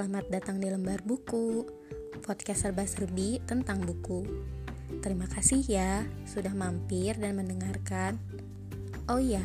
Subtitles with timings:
[0.00, 1.60] selamat datang di Lembar Buku,
[2.24, 4.24] podcast serba-serbi tentang buku.
[5.04, 8.16] Terima kasih ya sudah mampir dan mendengarkan.
[9.12, 9.44] Oh iya,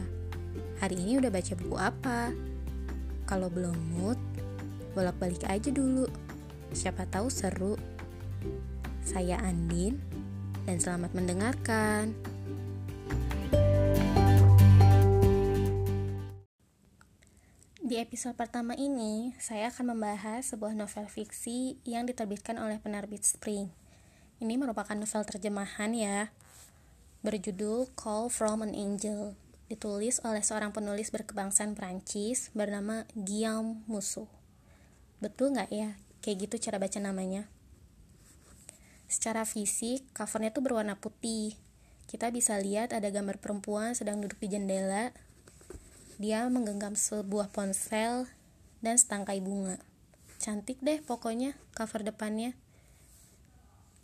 [0.79, 2.31] hari ini udah baca buku apa?
[3.27, 4.15] Kalau belum mood,
[4.95, 6.07] bolak-balik aja dulu.
[6.71, 7.75] Siapa tahu seru.
[9.03, 9.99] Saya Andin,
[10.63, 12.15] dan selamat mendengarkan.
[17.95, 23.71] Di episode pertama ini, saya akan membahas sebuah novel fiksi yang diterbitkan oleh penerbit Spring.
[24.43, 26.27] Ini merupakan novel terjemahan ya,
[27.23, 29.39] berjudul Call from an Angel,
[29.71, 34.27] ditulis oleh seorang penulis berkebangsaan Prancis bernama Guillaume Musso.
[35.23, 37.47] Betul nggak ya, kayak gitu cara baca namanya?
[39.07, 41.55] Secara fisik, covernya tuh berwarna putih.
[42.11, 45.15] Kita bisa lihat ada gambar perempuan sedang duduk di jendela
[46.15, 48.29] dia menggenggam sebuah ponsel
[48.79, 49.81] dan setangkai bunga.
[50.39, 52.55] Cantik deh pokoknya cover depannya.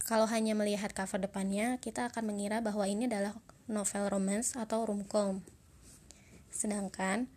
[0.02, 3.38] Kalau hanya melihat cover depannya, kita akan mengira bahwa ini adalah
[3.70, 5.40] novel romance atau romcom.
[6.52, 7.32] Sedangkan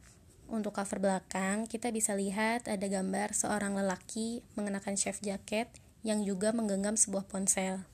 [0.50, 5.70] untuk cover belakang, kita bisa lihat ada gambar seorang lelaki mengenakan chef jacket
[6.02, 7.86] yang juga menggenggam sebuah ponsel.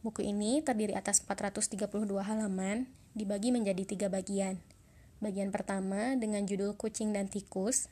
[0.00, 1.76] Buku ini terdiri atas 432
[2.22, 2.86] halaman
[3.16, 4.60] dibagi menjadi tiga bagian.
[5.24, 7.88] Bagian pertama dengan judul Kucing dan Tikus,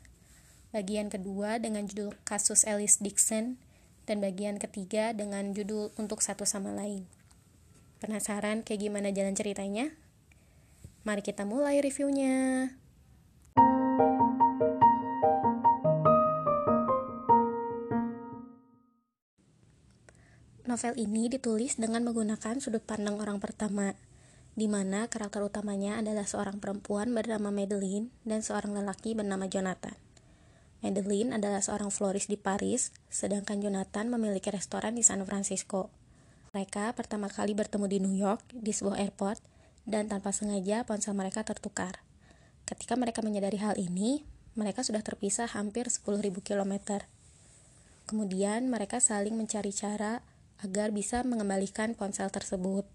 [0.77, 3.57] bagian kedua dengan judul Kasus Alice Dixon,
[4.05, 7.09] dan bagian ketiga dengan judul Untuk Satu Sama Lain.
[8.05, 9.97] Penasaran kayak gimana jalan ceritanya?
[11.09, 12.69] Mari kita mulai reviewnya.
[20.69, 23.97] Novel ini ditulis dengan menggunakan sudut pandang orang pertama,
[24.55, 29.99] di mana karakter utamanya adalah seorang perempuan bernama Madeline dan seorang lelaki bernama Jonathan.
[30.79, 35.91] Madeline adalah seorang florist di Paris, sedangkan Jonathan memiliki restoran di San Francisco.
[36.55, 39.43] Mereka pertama kali bertemu di New York, di sebuah airport,
[39.89, 42.05] dan tanpa sengaja ponsel mereka tertukar.
[42.63, 44.23] Ketika mereka menyadari hal ini,
[44.55, 47.03] mereka sudah terpisah hampir 10.000 km.
[48.07, 50.23] Kemudian mereka saling mencari cara
[50.63, 52.87] agar bisa mengembalikan ponsel tersebut.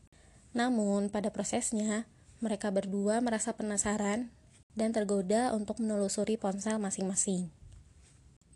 [0.54, 4.32] Namun, pada prosesnya, mereka berdua merasa penasaran
[4.74, 7.52] dan tergoda untuk menelusuri ponsel masing-masing.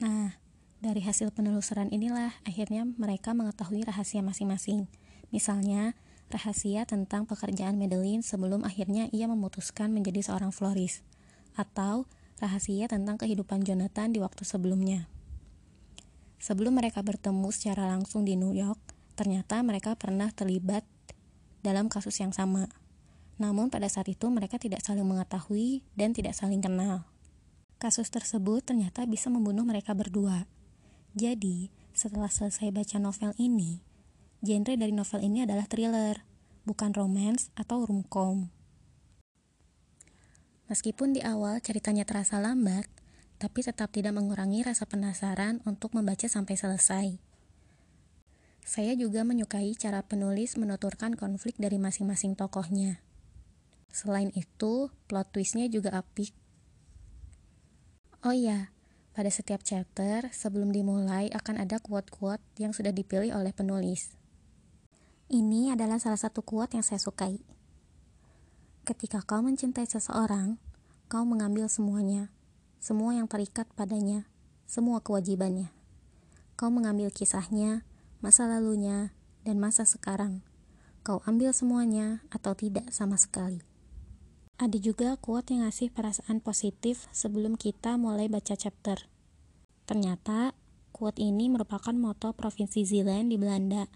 [0.02, 0.40] Nah,
[0.84, 4.92] dari hasil penelusuran inilah akhirnya mereka mengetahui rahasia masing-masing.
[5.32, 5.96] Misalnya,
[6.34, 11.06] rahasia tentang pekerjaan Madeline sebelum akhirnya ia memutuskan menjadi seorang florist,
[11.54, 12.10] atau
[12.42, 15.08] rahasia tentang kehidupan Jonathan di waktu sebelumnya.
[16.44, 18.80] Sebelum mereka bertemu secara langsung di New York,
[19.16, 20.84] ternyata mereka pernah terlibat
[21.64, 22.70] dalam kasus yang sama.
[23.42, 27.08] Namun pada saat itu mereka tidak saling mengetahui dan tidak saling kenal.
[27.82, 30.46] Kasus tersebut ternyata bisa membunuh mereka berdua.
[31.18, 33.82] Jadi, setelah selesai baca novel ini,
[34.46, 36.26] genre dari novel ini adalah thriller,
[36.64, 38.52] bukan romance atau romcom.
[40.72, 42.88] Meskipun di awal ceritanya terasa lambat,
[43.38, 47.33] tapi tetap tidak mengurangi rasa penasaran untuk membaca sampai selesai.
[48.64, 53.04] Saya juga menyukai cara penulis menuturkan konflik dari masing-masing tokohnya.
[53.92, 56.32] Selain itu, plot twistnya juga apik.
[58.24, 58.72] Oh iya,
[59.14, 64.16] pada setiap chapter, sebelum dimulai akan ada quote-quote yang sudah dipilih oleh penulis.
[65.30, 67.44] Ini adalah salah satu quote yang saya sukai.
[68.88, 70.58] Ketika kau mencintai seseorang,
[71.12, 72.32] kau mengambil semuanya,
[72.80, 74.26] semua yang terikat padanya,
[74.66, 75.70] semua kewajibannya.
[76.58, 77.86] Kau mengambil kisahnya,
[78.24, 79.12] masa lalunya,
[79.44, 80.40] dan masa sekarang.
[81.04, 83.60] Kau ambil semuanya atau tidak sama sekali.
[84.56, 89.12] Ada juga quote yang ngasih perasaan positif sebelum kita mulai baca chapter.
[89.84, 90.56] Ternyata,
[90.96, 93.92] quote ini merupakan moto Provinsi Zeeland di Belanda,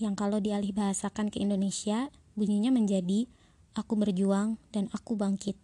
[0.00, 3.28] yang kalau dialih bahasakan ke Indonesia, bunyinya menjadi
[3.78, 5.54] Aku berjuang dan aku bangkit.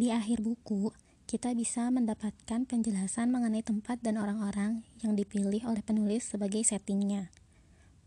[0.00, 0.88] Di akhir buku,
[1.28, 7.28] kita bisa mendapatkan penjelasan mengenai tempat dan orang-orang yang dipilih oleh penulis sebagai settingnya.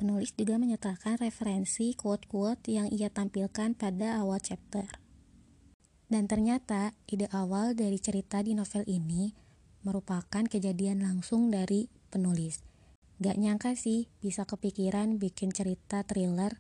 [0.02, 4.90] Penulis juga menyertakan referensi quote-quote yang ia tampilkan pada awal chapter.
[6.10, 9.38] Dan ternyata ide awal dari cerita di novel ini
[9.86, 12.66] merupakan kejadian langsung dari penulis.
[13.22, 16.58] Gak nyangka sih bisa kepikiran bikin cerita thriller.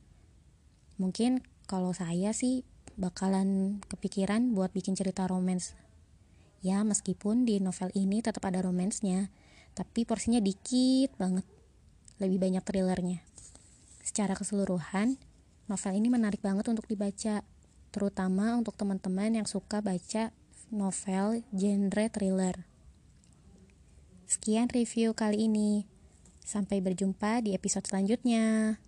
[1.01, 2.69] Mungkin kalau saya sih
[3.01, 5.73] bakalan kepikiran buat bikin cerita romance
[6.61, 9.33] Ya, meskipun di novel ini tetap ada romansnya,
[9.73, 11.45] tapi porsinya dikit banget.
[12.21, 13.25] Lebih banyak thrillernya.
[14.05, 15.17] Secara keseluruhan,
[15.65, 17.41] novel ini menarik banget untuk dibaca,
[17.89, 20.29] terutama untuk teman-teman yang suka baca
[20.69, 22.69] novel genre thriller.
[24.29, 25.89] Sekian review kali ini.
[26.45, 28.79] Sampai berjumpa di episode selanjutnya.